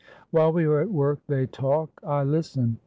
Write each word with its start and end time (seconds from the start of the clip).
While 0.31 0.51
we 0.51 0.63
are 0.65 0.79
at 0.81 0.89
work 0.89 1.19
they 1.27 1.45
talk; 1.45 2.01
I 2.03 2.23
listen. 2.23 2.79